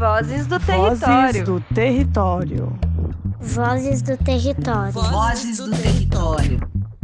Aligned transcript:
Vozes 0.00 0.46
do 0.46 0.58
Território. 0.58 0.96
Vozes 0.98 1.44
do 1.44 1.60
Território. 1.74 2.78
Vozes 3.38 4.00
do 4.00 4.16
Território. 4.16 4.92
Vozes 4.92 5.58
do 5.58 5.70
Território. 5.70 6.60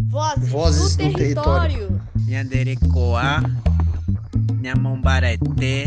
Vozes, 0.08 0.48
Vozes 0.48 0.96
do, 0.96 1.04
do 1.04 1.12
Território. 1.12 2.00
Nyanderekoa, 2.26 3.42
Nyamombarete, 4.62 5.84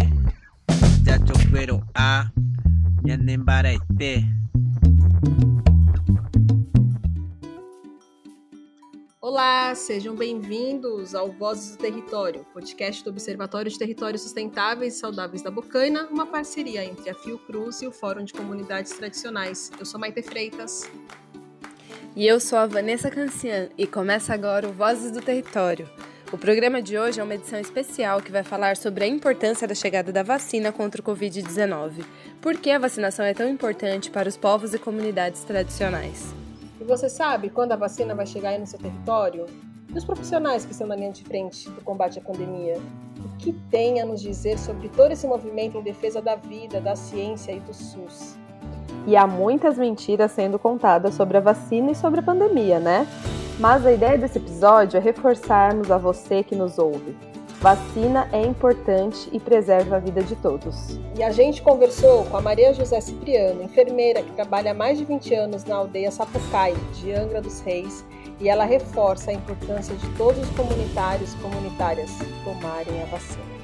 Jachoqueroa, 1.04 2.32
Nyanembarete. 3.04 4.39
Olá, 9.40 9.74
sejam 9.74 10.18
bem-vindos 10.18 11.16
ao 11.16 11.32
Vozes 11.32 11.72
do 11.72 11.78
Território, 11.78 12.46
podcast 12.54 13.02
do 13.06 13.10
Observatório 13.10 13.72
de 13.72 13.80
Territórios 13.80 14.22
Sustentáveis 14.24 14.96
e 14.96 15.00
Saudáveis 15.00 15.42
da 15.42 15.50
Bocaina, 15.50 16.10
uma 16.12 16.26
parceria 16.26 16.84
entre 16.84 17.10
a 17.10 17.14
Fiocruz 17.14 17.82
e 17.82 17.88
o 17.88 17.92
Fórum 17.94 18.26
de 18.26 18.34
Comunidades 18.34 18.92
Tradicionais. 18.92 19.72
Eu 19.80 19.86
sou 19.86 19.98
Maite 19.98 20.22
Freitas. 20.24 20.92
E 22.18 22.28
eu 22.28 22.38
sou 22.42 22.60
a 22.60 22.68
Vanessa 22.68 23.10
Cancian 23.10 23.70
e 23.78 23.88
começa 23.88 24.34
agora 24.34 24.68
o 24.68 24.74
Vozes 24.74 25.10
do 25.10 25.22
Território. 25.22 25.90
O 26.34 26.38
programa 26.38 26.82
de 26.82 26.98
hoje 26.98 27.22
é 27.22 27.24
uma 27.24 27.36
edição 27.36 27.62
especial 27.62 28.22
que 28.22 28.34
vai 28.34 28.44
falar 28.44 28.76
sobre 28.76 29.06
a 29.06 29.08
importância 29.08 29.66
da 29.66 29.74
chegada 29.74 30.12
da 30.12 30.22
vacina 30.22 30.74
contra 30.74 31.00
o 31.00 31.06
Covid-19. 31.06 32.04
Por 32.42 32.58
que 32.58 32.72
a 32.72 32.78
vacinação 32.78 33.24
é 33.24 33.34
tão 33.34 33.48
importante 33.48 34.12
para 34.12 34.28
os 34.28 34.36
povos 34.36 34.74
e 34.74 34.78
comunidades 34.78 35.46
tradicionais? 35.46 36.38
Você 36.90 37.08
sabe 37.08 37.52
quando 37.52 37.72
a 37.72 37.76
vacina 37.76 38.16
vai 38.16 38.26
chegar 38.26 38.50
aí 38.50 38.58
no 38.58 38.66
seu 38.66 38.80
território? 38.80 39.46
E 39.94 39.96
os 39.96 40.04
profissionais 40.04 40.66
que 40.66 40.72
estão 40.72 40.88
na 40.88 40.96
linha 40.96 41.12
de 41.12 41.24
frente 41.24 41.70
do 41.70 41.82
combate 41.82 42.18
à 42.18 42.22
pandemia? 42.22 42.80
O 43.24 43.38
que 43.38 43.54
tem 43.70 44.02
a 44.02 44.06
nos 44.08 44.20
dizer 44.20 44.58
sobre 44.58 44.90
todo 44.90 45.12
esse 45.12 45.28
movimento 45.28 45.78
em 45.78 45.84
defesa 45.84 46.20
da 46.20 46.34
vida, 46.34 46.82
da 46.82 46.96
ciência 46.96 47.52
e 47.52 47.60
do 47.60 47.72
SUS? 47.76 48.36
E 49.06 49.16
há 49.16 49.28
muitas 49.28 49.78
mentiras 49.78 50.32
sendo 50.32 50.58
contadas 50.58 51.14
sobre 51.14 51.38
a 51.38 51.42
vacina 51.42 51.92
e 51.92 51.96
sobre 51.96 52.22
a 52.22 52.24
pandemia, 52.24 52.80
né? 52.80 53.08
Mas 53.60 53.86
a 53.86 53.92
ideia 53.92 54.18
desse 54.18 54.40
episódio 54.40 54.98
é 54.98 55.00
reforçarmos 55.00 55.92
a 55.92 55.98
você 56.00 56.42
que 56.42 56.56
nos 56.56 56.80
ouve. 56.80 57.16
Vacina 57.60 58.30
é 58.32 58.42
importante 58.42 59.30
e 59.34 59.40
preserva 59.40 59.98
a 59.98 60.00
vida 60.00 60.24
de 60.24 60.34
todos. 60.34 60.98
E 61.18 61.22
a 61.22 61.30
gente 61.30 61.62
conversou 61.62 62.24
com 62.24 62.38
a 62.38 62.42
Maria 62.42 62.74
José 62.74 63.02
Cipriano, 63.02 63.62
enfermeira 63.62 64.24
que 64.24 64.32
trabalha 64.32 64.72
há 64.72 64.74
mais 64.74 64.98
de 64.98 65.04
20 65.04 65.34
anos 65.34 65.66
na 65.66 65.76
aldeia 65.76 66.10
Sapucai, 66.10 66.74
de 66.94 67.12
Angra 67.12 67.42
dos 67.42 67.60
Reis, 67.60 68.06
e 68.40 68.48
ela 68.48 68.64
reforça 68.64 69.32
a 69.32 69.34
importância 69.34 69.94
de 69.94 70.10
todos 70.12 70.42
os 70.42 70.50
comunitários 70.56 71.34
e 71.34 71.38
comunitárias 71.40 72.10
tomarem 72.46 73.02
a 73.02 73.06
vacina. 73.08 73.59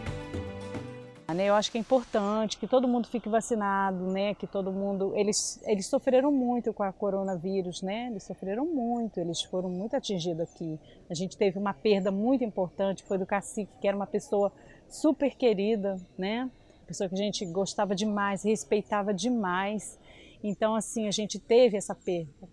Né? 1.35 1.45
Eu 1.45 1.55
acho 1.55 1.71
que 1.71 1.77
é 1.77 1.81
importante 1.81 2.57
que 2.57 2.67
todo 2.67 2.87
mundo 2.87 3.07
fique 3.07 3.27
vacinado, 3.29 4.07
né? 4.11 4.33
Que 4.33 4.47
todo 4.47 4.71
mundo, 4.71 5.13
eles, 5.15 5.61
eles 5.65 5.85
sofreram 5.87 6.31
muito 6.31 6.73
com 6.73 6.83
a 6.83 6.93
coronavírus, 6.93 7.81
né? 7.81 8.07
Eles 8.09 8.23
sofreram 8.23 8.65
muito, 8.65 9.19
eles 9.19 9.43
foram 9.43 9.69
muito 9.69 9.95
atingidos 9.95 10.41
aqui. 10.41 10.79
A 11.09 11.13
gente 11.13 11.37
teve 11.37 11.59
uma 11.59 11.73
perda 11.73 12.09
muito 12.09 12.43
importante, 12.43 13.03
foi 13.03 13.17
do 13.17 13.25
cacique, 13.25 13.71
que 13.79 13.87
era 13.87 13.95
uma 13.95 14.07
pessoa 14.07 14.51
super 14.87 15.35
querida, 15.35 15.99
né? 16.17 16.49
Pessoa 16.87 17.09
que 17.09 17.15
a 17.15 17.17
gente 17.17 17.45
gostava 17.45 17.93
demais, 17.93 18.43
respeitava 18.43 19.13
demais. 19.13 19.99
Então, 20.43 20.75
assim, 20.75 21.07
a 21.07 21.11
gente 21.11 21.39
teve 21.39 21.75
essa 21.75 21.93
perda. 21.93 22.47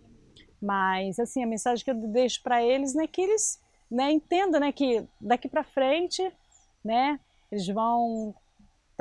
Mas, 0.61 1.19
assim, 1.19 1.43
a 1.43 1.47
mensagem 1.47 1.85
que 1.85 1.91
eu 1.91 1.95
deixo 1.95 2.43
para 2.43 2.63
eles, 2.63 2.95
né, 2.95 3.07
que 3.07 3.21
eles, 3.21 3.61
né, 3.91 4.11
entendam, 4.13 4.61
né, 4.61 4.73
que 4.73 5.05
daqui 5.21 5.49
para 5.49 5.65
frente, 5.65 6.33
né, 6.85 7.19
eles 7.51 7.67
vão 7.67 8.35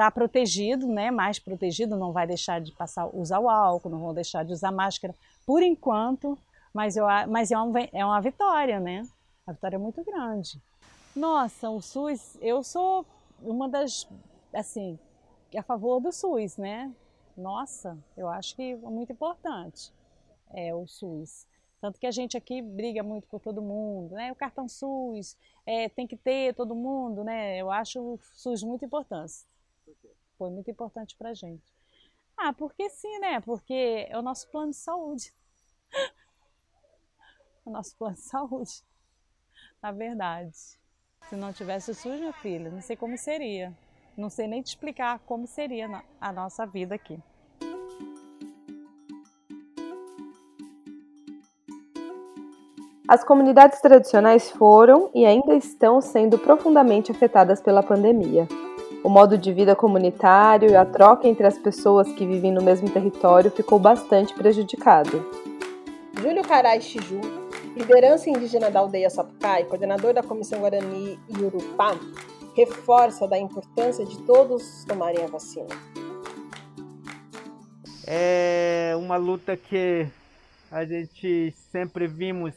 está 0.01 0.09
protegido, 0.09 0.87
né, 0.87 1.11
mais 1.11 1.37
protegido, 1.37 1.95
não 1.95 2.11
vai 2.11 2.25
deixar 2.25 2.59
de 2.59 2.71
passar, 2.71 3.05
usar 3.15 3.39
o 3.39 3.47
álcool, 3.47 3.89
não 3.89 3.99
vão 3.99 4.13
deixar 4.15 4.43
de 4.43 4.51
usar 4.51 4.71
máscara 4.71 5.13
por 5.45 5.61
enquanto, 5.61 6.35
mas, 6.73 6.97
eu, 6.97 7.05
mas 7.29 7.51
é, 7.51 7.57
uma, 7.57 7.79
é 7.79 8.03
uma 8.03 8.19
vitória, 8.19 8.79
né? 8.79 9.07
A 9.45 9.51
vitória 9.51 9.75
é 9.75 9.79
muito 9.79 10.03
grande. 10.03 10.59
Nossa, 11.15 11.69
o 11.69 11.81
SUS, 11.81 12.35
eu 12.41 12.63
sou 12.63 13.05
uma 13.43 13.69
das, 13.69 14.07
assim, 14.51 14.97
a 15.55 15.61
favor 15.61 15.99
do 15.99 16.11
SUS, 16.11 16.57
né? 16.57 16.91
Nossa, 17.37 17.95
eu 18.17 18.27
acho 18.27 18.55
que 18.55 18.71
é 18.71 18.75
muito 18.75 19.11
importante 19.11 19.93
é, 20.51 20.73
o 20.73 20.87
SUS. 20.87 21.45
Tanto 21.79 21.99
que 21.99 22.07
a 22.07 22.11
gente 22.11 22.35
aqui 22.35 22.61
briga 22.61 23.03
muito 23.03 23.27
por 23.27 23.39
todo 23.39 23.61
mundo, 23.61 24.15
né? 24.15 24.31
O 24.31 24.35
cartão 24.35 24.67
SUS 24.67 25.37
é, 25.63 25.89
tem 25.89 26.07
que 26.07 26.15
ter 26.15 26.55
todo 26.55 26.73
mundo, 26.73 27.23
né? 27.23 27.57
Eu 27.57 27.69
acho 27.69 27.99
o 27.99 28.19
SUS 28.33 28.63
muito 28.63 28.83
importante 28.85 29.50
foi 30.41 30.49
muito 30.49 30.71
importante 30.71 31.15
para 31.15 31.29
a 31.29 31.33
gente. 31.35 31.61
Ah, 32.35 32.51
porque 32.51 32.89
sim, 32.89 33.19
né? 33.19 33.39
Porque 33.41 34.07
é 34.09 34.17
o 34.17 34.23
nosso 34.23 34.49
plano 34.49 34.71
de 34.71 34.77
saúde. 34.77 35.31
o 37.63 37.69
nosso 37.69 37.95
plano 37.95 38.15
de 38.15 38.21
saúde, 38.21 38.83
na 39.79 39.91
verdade. 39.91 40.51
Se 41.29 41.35
não 41.35 41.53
tivesse 41.53 41.91
o 41.91 41.93
SUS, 41.93 42.19
meu 42.19 42.33
filho, 42.33 42.71
não 42.71 42.81
sei 42.81 42.95
como 42.95 43.15
seria. 43.19 43.71
Não 44.17 44.31
sei 44.31 44.47
nem 44.47 44.63
te 44.63 44.69
explicar 44.69 45.19
como 45.19 45.45
seria 45.45 46.03
a 46.19 46.33
nossa 46.33 46.65
vida 46.65 46.95
aqui. 46.95 47.19
As 53.07 53.23
comunidades 53.23 53.79
tradicionais 53.79 54.49
foram 54.49 55.11
e 55.13 55.23
ainda 55.23 55.53
estão 55.53 56.01
sendo 56.01 56.39
profundamente 56.39 57.11
afetadas 57.11 57.61
pela 57.61 57.83
pandemia. 57.83 58.47
O 59.03 59.09
modo 59.09 59.35
de 59.35 59.51
vida 59.51 59.75
comunitário 59.75 60.69
e 60.69 60.75
a 60.75 60.85
troca 60.85 61.27
entre 61.27 61.47
as 61.47 61.57
pessoas 61.57 62.11
que 62.13 62.23
vivem 62.23 62.51
no 62.51 62.61
mesmo 62.61 62.87
território 62.87 63.49
ficou 63.49 63.79
bastante 63.79 64.31
prejudicado. 64.31 65.25
Júlio 66.21 66.43
Carai 66.43 66.79
Chiju, 66.79 67.19
liderança 67.75 68.29
indígena 68.29 68.69
da 68.69 68.79
aldeia 68.79 69.09
Sapucai, 69.09 69.63
coordenador 69.63 70.13
da 70.13 70.21
Comissão 70.21 70.59
Guarani 70.59 71.19
e 71.27 71.43
Urupá, 71.43 71.95
reforça 72.55 73.27
da 73.27 73.39
importância 73.39 74.05
de 74.05 74.21
todos 74.21 74.85
tomarem 74.85 75.23
a 75.23 75.27
vacina. 75.27 75.69
É 78.05 78.93
uma 78.97 79.17
luta 79.17 79.57
que 79.57 80.07
a 80.71 80.85
gente 80.85 81.51
sempre 81.71 82.05
vimos 82.05 82.53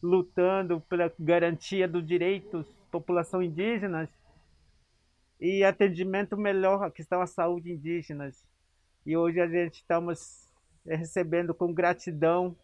lutando 0.00 0.80
pela 0.88 1.12
garantia 1.18 1.88
dos 1.88 2.06
direitos 2.06 2.64
da 2.64 2.92
população 2.92 3.42
indígenas 3.42 4.08
e 5.40 5.64
atendimento 5.64 6.36
melhor 6.36 6.82
à 6.82 6.90
questão 6.90 7.20
da 7.20 7.26
saúde 7.26 7.72
indígenas. 7.72 8.44
E 9.04 9.16
hoje 9.16 9.40
a 9.40 9.46
gente 9.46 9.74
estamos 9.74 10.48
eh, 10.86 10.96
recebendo 10.96 11.54
com 11.54 11.72
gratidão 11.72 12.56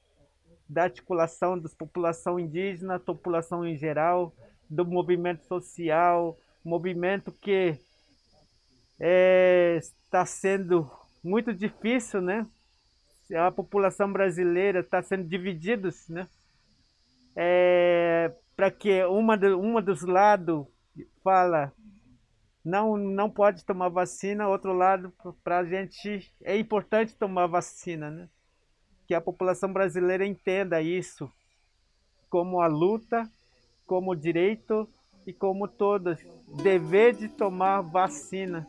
da 0.69 0.84
articulação 0.84 1.58
da 1.58 1.69
população 1.69 2.38
indígena, 2.38 2.98
população 2.98 3.66
em 3.66 3.76
geral, 3.76 4.32
do 4.69 4.86
movimento 4.86 5.44
social, 5.47 6.38
movimento 6.64 7.32
que 7.32 7.76
é, 9.00 9.78
está 9.81 10.25
sendo 10.25 10.88
muito 11.25 11.52
difícil, 11.52 12.20
né? 12.20 12.47
A 13.34 13.50
população 13.50 14.12
brasileira 14.12 14.81
está 14.81 15.02
sendo 15.02 15.25
dividida, 15.25 15.88
né? 16.08 16.28
É, 17.34 18.32
para 18.56 18.70
que 18.70 19.04
uma, 19.04 19.37
uma 19.56 19.82
dos 19.82 20.02
lados 20.02 20.66
fala 21.22 21.72
não, 22.65 22.97
não 22.97 23.31
pode 23.31 23.65
tomar 23.65 23.88
vacina, 23.88 24.48
outro 24.48 24.72
lado, 24.72 25.12
para 25.43 25.59
a 25.59 25.65
gente 25.65 26.32
é 26.43 26.56
importante 26.56 27.15
tomar 27.15 27.47
vacina, 27.47 28.10
né? 28.10 28.28
Que 29.06 29.15
a 29.15 29.21
população 29.21 29.72
brasileira 29.72 30.26
entenda 30.26 30.81
isso 30.81 31.31
como 32.28 32.60
a 32.60 32.66
luta, 32.69 33.28
como 33.87 34.15
direito 34.15 34.88
e 35.26 35.32
como 35.32 35.66
todas, 35.66 36.19
dever 36.62 37.15
de 37.15 37.28
tomar 37.28 37.81
vacina. 37.81 38.69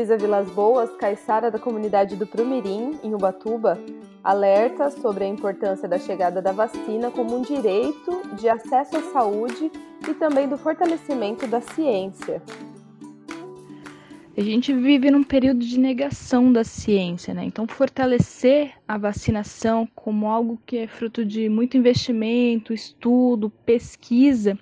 Luísa 0.00 0.16
Vilas 0.16 0.48
Boas, 0.52 0.96
caiçara 0.96 1.50
da 1.50 1.58
comunidade 1.58 2.16
do 2.16 2.26
Prumirim, 2.26 2.98
em 3.04 3.12
Ubatuba, 3.12 3.78
alerta 4.24 4.88
sobre 4.88 5.24
a 5.24 5.28
importância 5.28 5.86
da 5.86 5.98
chegada 5.98 6.40
da 6.40 6.52
vacina 6.52 7.10
como 7.10 7.36
um 7.36 7.42
direito 7.42 8.22
de 8.34 8.48
acesso 8.48 8.96
à 8.96 9.02
saúde 9.12 9.70
e 10.08 10.14
também 10.14 10.48
do 10.48 10.56
fortalecimento 10.56 11.46
da 11.46 11.60
ciência. 11.60 12.42
A 14.34 14.40
gente 14.40 14.72
vive 14.72 15.10
num 15.10 15.22
período 15.22 15.60
de 15.60 15.78
negação 15.78 16.50
da 16.50 16.64
ciência, 16.64 17.34
né? 17.34 17.44
Então, 17.44 17.68
fortalecer 17.68 18.72
a 18.88 18.96
vacinação 18.96 19.86
como 19.94 20.28
algo 20.28 20.58
que 20.64 20.78
é 20.78 20.86
fruto 20.86 21.26
de 21.26 21.46
muito 21.50 21.76
investimento, 21.76 22.72
estudo, 22.72 23.50
pesquisa 23.50 24.58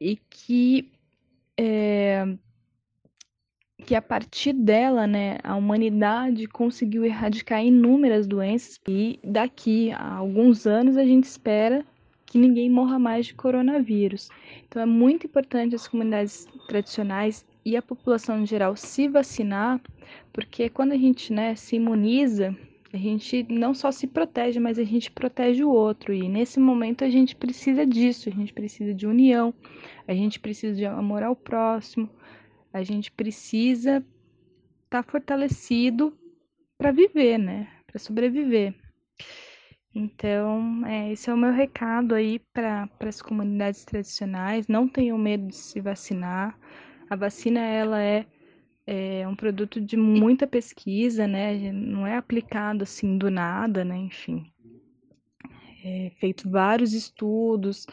e 0.00 0.16
que 0.16 0.90
é, 1.58 2.24
que 3.90 3.94
a 3.96 4.00
partir 4.00 4.52
dela, 4.52 5.04
né, 5.04 5.38
a 5.42 5.56
humanidade 5.56 6.46
conseguiu 6.46 7.04
erradicar 7.04 7.60
inúmeras 7.60 8.24
doenças 8.24 8.80
e 8.86 9.18
daqui 9.24 9.90
a 9.90 10.14
alguns 10.14 10.64
anos 10.64 10.96
a 10.96 11.04
gente 11.04 11.24
espera 11.24 11.84
que 12.24 12.38
ninguém 12.38 12.70
morra 12.70 13.00
mais 13.00 13.26
de 13.26 13.34
coronavírus. 13.34 14.28
Então 14.68 14.80
é 14.80 14.86
muito 14.86 15.26
importante 15.26 15.74
as 15.74 15.88
comunidades 15.88 16.46
tradicionais 16.68 17.44
e 17.64 17.76
a 17.76 17.82
população 17.82 18.40
em 18.40 18.46
geral 18.46 18.76
se 18.76 19.08
vacinar, 19.08 19.80
porque 20.32 20.68
quando 20.68 20.92
a 20.92 20.96
gente 20.96 21.32
né, 21.32 21.56
se 21.56 21.74
imuniza, 21.74 22.56
a 22.92 22.96
gente 22.96 23.44
não 23.48 23.74
só 23.74 23.90
se 23.90 24.06
protege, 24.06 24.60
mas 24.60 24.78
a 24.78 24.84
gente 24.84 25.10
protege 25.10 25.64
o 25.64 25.70
outro. 25.70 26.14
E 26.14 26.28
nesse 26.28 26.60
momento 26.60 27.04
a 27.04 27.10
gente 27.10 27.34
precisa 27.34 27.84
disso, 27.84 28.28
a 28.28 28.32
gente 28.32 28.52
precisa 28.52 28.94
de 28.94 29.04
união, 29.04 29.52
a 30.06 30.14
gente 30.14 30.38
precisa 30.38 30.76
de 30.76 30.86
amor 30.86 31.24
ao 31.24 31.34
próximo, 31.34 32.08
a 32.72 32.82
gente 32.82 33.10
precisa 33.10 33.98
estar 34.84 35.02
tá 35.02 35.10
fortalecido 35.10 36.16
para 36.78 36.92
viver, 36.92 37.38
né? 37.38 37.68
Para 37.86 37.98
sobreviver. 37.98 38.74
Então, 39.94 40.86
é, 40.86 41.12
esse 41.12 41.28
é 41.28 41.34
o 41.34 41.36
meu 41.36 41.52
recado 41.52 42.14
aí 42.14 42.38
para 42.52 42.88
as 43.00 43.20
comunidades 43.20 43.84
tradicionais. 43.84 44.68
Não 44.68 44.88
tenham 44.88 45.18
medo 45.18 45.48
de 45.48 45.56
se 45.56 45.80
vacinar. 45.80 46.56
A 47.08 47.16
vacina, 47.16 47.60
ela 47.60 48.00
é, 48.00 48.24
é 48.86 49.26
um 49.26 49.34
produto 49.34 49.80
de 49.80 49.96
muita 49.96 50.46
pesquisa, 50.46 51.26
né? 51.26 51.72
Não 51.72 52.06
é 52.06 52.16
aplicado 52.16 52.84
assim 52.84 53.18
do 53.18 53.30
nada, 53.30 53.84
né? 53.84 53.96
Enfim. 53.96 54.50
É 55.84 56.12
feito 56.20 56.48
vários 56.48 56.92
estudos, 56.92 57.86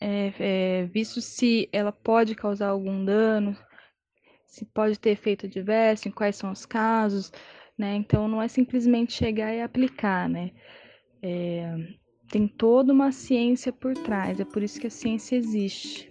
é, 0.00 0.32
é, 0.38 0.86
visto 0.86 1.20
se 1.20 1.68
ela 1.72 1.92
pode 1.92 2.34
causar 2.34 2.68
algum 2.68 3.04
dano, 3.04 3.56
se 4.46 4.64
pode 4.64 4.98
ter 4.98 5.10
efeito 5.10 5.46
adverso, 5.46 6.08
em 6.08 6.12
quais 6.12 6.36
são 6.36 6.50
os 6.50 6.64
casos, 6.66 7.32
né? 7.76 7.94
Então 7.94 8.28
não 8.28 8.40
é 8.40 8.48
simplesmente 8.48 9.12
chegar 9.12 9.54
e 9.54 9.60
aplicar, 9.60 10.28
né? 10.28 10.52
É, 11.22 11.74
tem 12.30 12.46
toda 12.46 12.92
uma 12.92 13.12
ciência 13.12 13.72
por 13.72 13.94
trás, 13.94 14.40
é 14.40 14.44
por 14.44 14.62
isso 14.62 14.80
que 14.80 14.86
a 14.86 14.90
ciência 14.90 15.36
existe. 15.36 16.08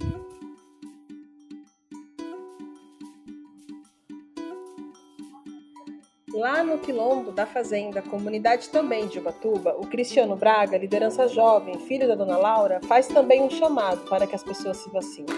Lá 6.36 6.62
no 6.66 6.78
Quilombo 6.80 7.32
da 7.32 7.46
Fazenda, 7.46 8.02
comunidade 8.02 8.68
também 8.68 9.08
de 9.08 9.20
Ubatuba, 9.20 9.74
o 9.80 9.88
Cristiano 9.88 10.36
Braga, 10.36 10.78
liderança 10.78 11.30
jovem, 11.30 11.80
filho 11.88 12.10
da 12.10 12.14
dona 12.14 12.36
Laura, 12.36 12.82
faz 12.90 13.08
também 13.08 13.42
um 13.42 13.50
chamado 13.50 14.02
para 14.10 14.28
que 14.28 14.36
as 14.36 14.44
pessoas 14.44 14.76
se 14.76 14.90
vacinem. 14.90 15.34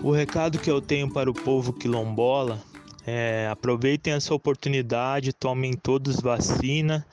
O 0.00 0.12
recado 0.12 0.56
que 0.60 0.70
eu 0.70 0.80
tenho 0.80 1.12
para 1.12 1.28
o 1.28 1.34
povo 1.34 1.72
quilombola 1.72 2.60
é 3.04 3.48
aproveitem 3.50 4.12
essa 4.12 4.32
oportunidade, 4.32 5.32
tomem 5.32 5.72
todos 5.72 6.20
vacina 6.20 7.04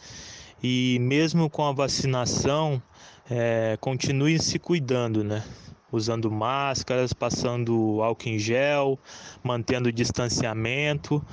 e 0.61 0.99
mesmo 1.01 1.49
com 1.49 1.63
a 1.63 1.71
vacinação, 1.71 2.79
é, 3.27 3.79
continuem 3.81 4.37
se 4.37 4.59
cuidando, 4.59 5.23
né? 5.23 5.43
Usando 5.95 6.29
máscaras, 6.29 7.13
passando 7.13 8.01
álcool 8.01 8.29
em 8.29 8.39
gel, 8.39 8.99
mantendo 9.43 9.91
distanciamento, 9.91 11.23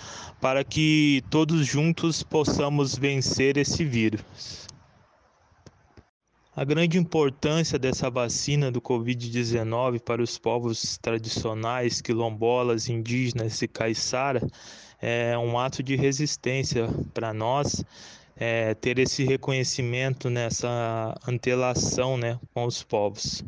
para 0.40 0.62
que 0.62 1.24
todos 1.30 1.66
juntos 1.66 2.22
possamos 2.22 2.94
vencer 2.94 3.56
esse 3.56 3.84
vírus. 3.84 4.68
A 6.54 6.64
grande 6.64 6.98
importância 6.98 7.78
dessa 7.78 8.10
vacina 8.10 8.70
do 8.70 8.82
Covid-19 8.82 10.00
para 10.00 10.22
os 10.22 10.36
povos 10.36 10.98
tradicionais, 10.98 12.00
quilombolas, 12.02 12.88
indígenas 12.88 13.62
e 13.62 13.68
caiçara 13.68 14.46
é 15.00 15.38
um 15.38 15.58
ato 15.58 15.82
de 15.82 15.96
resistência 15.96 16.86
para 17.14 17.32
nós 17.32 17.82
é, 18.36 18.74
ter 18.74 18.98
esse 18.98 19.24
reconhecimento 19.24 20.28
nessa 20.28 21.14
antelação 21.26 22.16
né, 22.16 22.38
com 22.52 22.64
os 22.64 22.82
povos. 22.82 23.44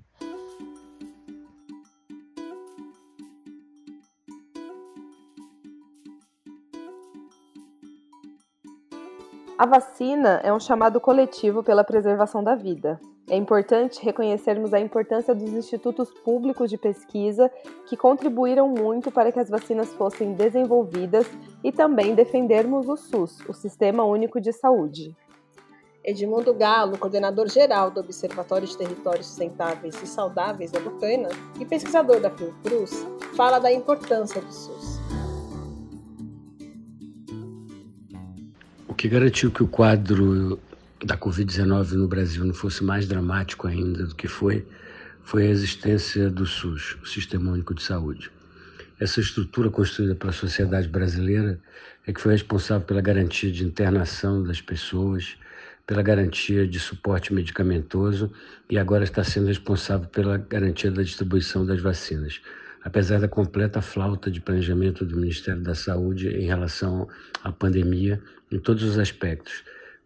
A 9.62 9.66
vacina 9.66 10.40
é 10.42 10.52
um 10.52 10.58
chamado 10.58 11.00
coletivo 11.00 11.62
pela 11.62 11.84
preservação 11.84 12.42
da 12.42 12.56
vida. 12.56 13.00
É 13.30 13.36
importante 13.36 14.04
reconhecermos 14.04 14.74
a 14.74 14.80
importância 14.80 15.32
dos 15.32 15.52
institutos 15.52 16.10
públicos 16.24 16.68
de 16.68 16.76
pesquisa 16.76 17.48
que 17.86 17.96
contribuíram 17.96 18.68
muito 18.68 19.12
para 19.12 19.30
que 19.30 19.38
as 19.38 19.48
vacinas 19.48 19.94
fossem 19.94 20.32
desenvolvidas 20.32 21.28
e 21.62 21.70
também 21.70 22.12
defendermos 22.12 22.88
o 22.88 22.96
SUS, 22.96 23.38
o 23.48 23.52
Sistema 23.52 24.02
Único 24.02 24.40
de 24.40 24.52
Saúde. 24.52 25.16
Edmundo 26.04 26.52
Galo, 26.52 26.98
coordenador 26.98 27.48
geral 27.48 27.88
do 27.88 28.00
Observatório 28.00 28.66
de 28.66 28.76
Territórios 28.76 29.28
Sustentáveis 29.28 29.94
e 30.02 30.08
Saudáveis 30.08 30.72
da 30.72 30.80
Bocaina 30.80 31.28
e 31.60 31.64
pesquisador 31.64 32.18
da 32.18 32.30
Fiocruz, 32.30 33.06
fala 33.36 33.60
da 33.60 33.72
importância 33.72 34.40
do 34.40 34.52
SUS. 34.52 35.01
Que 39.02 39.08
garantiu 39.08 39.50
que 39.50 39.64
o 39.64 39.66
quadro 39.66 40.60
da 41.04 41.18
Covid-19 41.18 41.94
no 41.94 42.06
Brasil 42.06 42.44
não 42.44 42.54
fosse 42.54 42.84
mais 42.84 43.04
dramático 43.04 43.66
ainda 43.66 44.06
do 44.06 44.14
que 44.14 44.28
foi, 44.28 44.64
foi 45.24 45.48
a 45.48 45.50
existência 45.50 46.30
do 46.30 46.46
SUS, 46.46 46.96
o 47.02 47.06
Sistema 47.06 47.50
Único 47.50 47.74
de 47.74 47.82
Saúde. 47.82 48.30
Essa 49.00 49.18
estrutura 49.18 49.68
construída 49.70 50.14
pela 50.14 50.30
sociedade 50.30 50.86
brasileira 50.86 51.60
é 52.06 52.12
que 52.12 52.20
foi 52.20 52.30
responsável 52.30 52.86
pela 52.86 53.00
garantia 53.00 53.50
de 53.50 53.64
internação 53.64 54.40
das 54.40 54.60
pessoas, 54.60 55.36
pela 55.84 56.00
garantia 56.00 56.64
de 56.64 56.78
suporte 56.78 57.34
medicamentoso 57.34 58.30
e 58.70 58.78
agora 58.78 59.02
está 59.02 59.24
sendo 59.24 59.48
responsável 59.48 60.06
pela 60.10 60.38
garantia 60.38 60.92
da 60.92 61.02
distribuição 61.02 61.66
das 61.66 61.80
vacinas 61.80 62.40
apesar 62.84 63.20
da 63.20 63.28
completa 63.28 63.80
falta 63.80 64.30
de 64.30 64.40
planejamento 64.40 65.04
do 65.04 65.16
Ministério 65.16 65.62
da 65.62 65.74
Saúde 65.74 66.28
em 66.28 66.46
relação 66.46 67.08
à 67.42 67.52
pandemia 67.52 68.20
em 68.50 68.58
todos 68.58 68.82
os 68.82 68.98
aspectos, 68.98 69.62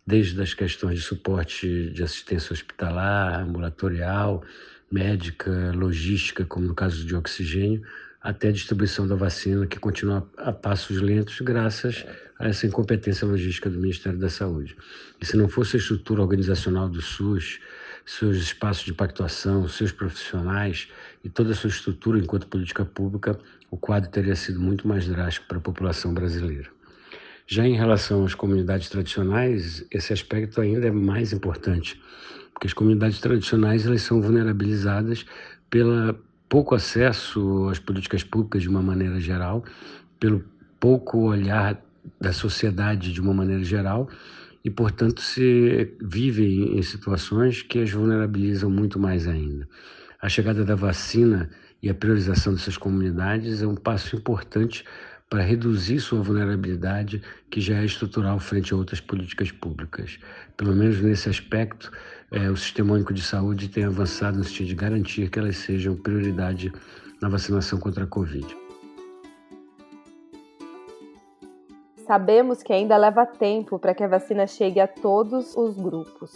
desde 0.06 0.40
as 0.40 0.55
questões 0.55 1.00
de 1.00 1.05
suporte 1.05 1.90
de 1.90 2.02
assistência 2.02 2.52
hospitalar, 2.52 3.40
ambulatorial, 3.40 4.44
médica, 4.90 5.73
logística, 5.75 6.44
como 6.44 6.67
no 6.67 6.75
caso 6.75 7.05
de 7.05 7.14
oxigênio, 7.14 7.82
até 8.20 8.49
a 8.49 8.52
distribuição 8.52 9.06
da 9.06 9.14
vacina, 9.14 9.67
que 9.67 9.79
continua 9.79 10.29
a 10.37 10.52
passos 10.52 11.00
lentos 11.00 11.40
graças 11.40 12.05
a 12.38 12.49
essa 12.49 12.67
incompetência 12.67 13.26
logística 13.26 13.70
do 13.70 13.79
Ministério 13.79 14.19
da 14.19 14.29
Saúde. 14.29 14.76
E 15.20 15.26
se 15.26 15.37
não 15.37 15.49
fosse 15.49 15.76
a 15.76 15.79
estrutura 15.79 16.22
organizacional 16.22 16.88
do 16.88 17.00
SUS, 17.00 17.61
seus 18.06 18.37
espaços 18.37 18.85
de 18.85 18.94
pactuação, 18.94 19.69
seus 19.69 19.91
profissionais 19.91 20.89
e 21.25 21.29
toda 21.29 21.51
a 21.51 21.55
sua 21.55 21.69
estrutura 21.69 22.19
enquanto 22.19 22.46
política 22.46 22.84
pública, 22.84 23.39
o 23.69 23.77
quadro 23.77 24.08
teria 24.08 24.36
sido 24.36 24.60
muito 24.60 24.86
mais 24.86 25.08
drástico 25.08 25.46
para 25.48 25.58
a 25.58 25.60
população 25.60 26.15
brasileira. 26.15 26.70
Já 27.48 27.67
em 27.67 27.77
relação 27.77 28.25
às 28.25 28.34
comunidades 28.34 28.89
tradicionais, 28.89 29.84
esse 29.91 30.13
aspecto 30.13 30.60
ainda 30.60 30.86
é 30.86 30.91
mais 30.91 31.32
importante, 31.32 32.01
porque 32.55 32.69
as 32.69 32.72
comunidades 32.72 33.20
tradicionais 33.20 33.84
elas 33.84 34.03
são 34.03 34.22
vulnerabilizadas 34.22 35.27
pelo 35.69 36.17
pouco 36.48 36.77
acesso 36.77 37.69
às 37.69 37.79
políticas 37.81 38.22
públicas 38.22 38.63
de 38.63 38.69
uma 38.69 38.82
maneira 38.82 39.20
geral, 39.20 39.65
pelo 40.20 40.44
pouco 40.79 41.19
olhar 41.19 41.81
da 42.20 42.32
sociedade 42.32 43.13
de 43.13 43.20
uma 43.20 43.34
maneira 43.34 43.65
geral 43.65 44.08
e, 44.67 44.70
portanto, 44.70 45.23
se 45.23 45.96
vivem 46.03 46.77
em 46.77 46.82
situações 46.82 47.63
que 47.63 47.79
as 47.79 47.93
vulnerabilizam 47.93 48.69
muito 48.69 48.99
mais 48.99 49.29
ainda. 49.29 49.69
A 50.20 50.29
chegada 50.29 50.65
da 50.65 50.75
vacina 50.75 51.49
e 51.81 51.89
a 51.89 51.94
priorização 51.94 52.53
dessas 52.53 52.77
comunidades 52.77 53.63
é 53.63 53.67
um 53.67 53.77
passo 53.77 54.17
importante 54.17 54.85
para 55.31 55.44
reduzir 55.44 56.01
sua 56.01 56.20
vulnerabilidade, 56.20 57.23
que 57.49 57.61
já 57.61 57.77
é 57.77 57.85
estrutural 57.85 58.41
frente 58.41 58.75
a 58.75 58.77
outras 58.77 59.01
políticas 59.01 59.53
públicas. 59.53 60.19
Pelo 60.56 60.75
menos 60.75 61.01
nesse 61.01 61.29
aspecto, 61.29 61.93
é, 62.32 62.51
o 62.51 62.56
Sistema 62.56 62.94
Único 62.94 63.15
de 63.15 63.23
Saúde 63.23 63.69
tem 63.69 63.85
avançado 63.85 64.37
no 64.37 64.43
sentido 64.43 64.67
de 64.67 64.75
garantir 64.75 65.31
que 65.31 65.39
elas 65.39 65.58
sejam 65.58 65.94
prioridade 65.94 66.73
na 67.23 67.29
vacinação 67.29 67.79
contra 67.79 68.03
a 68.03 68.06
Covid. 68.08 68.66
Sabemos 72.06 72.63
que 72.63 72.72
ainda 72.72 72.96
leva 72.96 73.27
tempo 73.27 73.81
para 73.81 73.93
que 73.93 74.05
a 74.05 74.08
vacina 74.08 74.46
chegue 74.46 74.79
a 74.79 74.86
todos 74.86 75.56
os 75.56 75.77
grupos. 75.77 76.32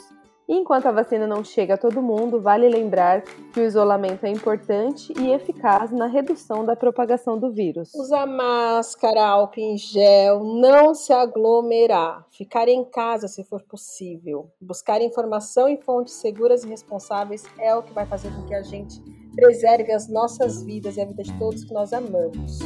Enquanto 0.49 0.87
a 0.87 0.91
vacina 0.91 1.29
não 1.29 1.45
chega 1.45 1.75
a 1.75 1.79
todo 1.79 2.03
mundo, 2.03 2.41
vale 2.41 2.69
lembrar 2.69 3.23
que 3.53 3.61
o 3.61 3.65
isolamento 3.65 4.25
é 4.25 4.31
importante 4.31 5.12
e 5.17 5.31
eficaz 5.31 5.93
na 5.93 6.07
redução 6.07 6.65
da 6.65 6.75
propagação 6.75 7.39
do 7.39 7.53
vírus. 7.53 7.95
Usar 7.95 8.27
máscara, 8.27 9.25
álcool 9.25 9.61
em 9.61 9.79
gel, 9.79 10.43
não 10.43 10.93
se 10.93 11.12
aglomerar, 11.12 12.27
ficar 12.33 12.67
em 12.67 12.85
casa 12.85 13.29
se 13.29 13.45
for 13.45 13.62
possível, 13.62 14.50
buscar 14.61 15.00
informação 15.00 15.69
em 15.69 15.81
fontes 15.81 16.15
seguras 16.15 16.65
e 16.65 16.69
responsáveis 16.69 17.45
é 17.61 17.73
o 17.77 17.85
que 17.85 17.93
vai 17.93 18.07
fazer 18.07 18.35
com 18.35 18.45
que 18.45 18.55
a 18.57 18.62
gente 18.62 19.00
preserve 19.37 19.93
as 19.93 20.09
nossas 20.09 20.65
vidas 20.65 20.97
e 20.97 21.00
a 21.00 21.05
vida 21.05 21.23
de 21.23 21.39
todos 21.39 21.62
que 21.62 21.73
nós 21.73 21.93
amamos. 21.93 22.59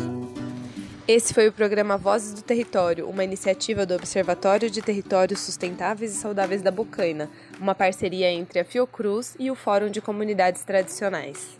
Esse 1.06 1.34
foi 1.34 1.46
o 1.46 1.52
programa 1.52 1.98
Vozes 1.98 2.32
do 2.32 2.40
Território, 2.40 3.06
uma 3.06 3.22
iniciativa 3.22 3.84
do 3.84 3.94
Observatório 3.94 4.70
de 4.70 4.80
Territórios 4.80 5.40
Sustentáveis 5.40 6.12
e 6.12 6.16
Saudáveis 6.16 6.62
da 6.62 6.70
Bocaina, 6.70 7.28
uma 7.60 7.74
parceria 7.74 8.30
entre 8.30 8.58
a 8.58 8.64
Fiocruz 8.64 9.36
e 9.38 9.50
o 9.50 9.54
Fórum 9.54 9.90
de 9.90 10.00
Comunidades 10.00 10.64
Tradicionais. 10.64 11.58